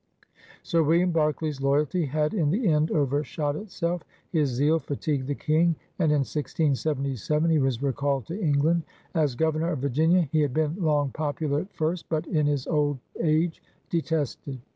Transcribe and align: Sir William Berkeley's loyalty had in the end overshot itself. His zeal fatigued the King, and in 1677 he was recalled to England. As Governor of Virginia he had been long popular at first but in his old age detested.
Sir 0.63 0.81
William 0.81 1.11
Berkeley's 1.11 1.61
loyalty 1.61 2.05
had 2.07 2.33
in 2.33 2.49
the 2.49 2.67
end 2.67 2.89
overshot 2.89 3.55
itself. 3.55 4.01
His 4.31 4.49
zeal 4.49 4.79
fatigued 4.79 5.27
the 5.27 5.35
King, 5.35 5.75
and 5.99 6.11
in 6.11 6.21
1677 6.21 7.51
he 7.51 7.59
was 7.59 7.83
recalled 7.83 8.25
to 8.25 8.41
England. 8.41 8.81
As 9.13 9.35
Governor 9.35 9.69
of 9.73 9.77
Virginia 9.77 10.27
he 10.31 10.41
had 10.41 10.55
been 10.55 10.73
long 10.83 11.11
popular 11.11 11.59
at 11.59 11.73
first 11.75 12.09
but 12.09 12.25
in 12.25 12.47
his 12.47 12.65
old 12.65 12.97
age 13.21 13.61
detested. 13.91 14.57